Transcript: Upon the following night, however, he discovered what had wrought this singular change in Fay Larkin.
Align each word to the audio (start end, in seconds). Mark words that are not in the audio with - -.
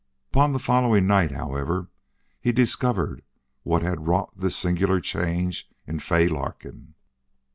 Upon 0.31 0.51
the 0.51 0.57
following 0.57 1.05
night, 1.05 1.29
however, 1.29 1.91
he 2.39 2.51
discovered 2.51 3.21
what 3.61 3.83
had 3.83 4.07
wrought 4.07 4.33
this 4.35 4.55
singular 4.55 4.99
change 4.99 5.69
in 5.85 5.99
Fay 5.99 6.27
Larkin. 6.27 6.95